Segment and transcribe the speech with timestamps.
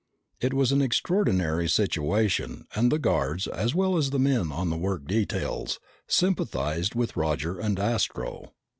[0.39, 4.75] It was an extraordinary situation and the guards, as well as the men on the
[4.75, 8.53] work details, sympathized with Roger and Astro.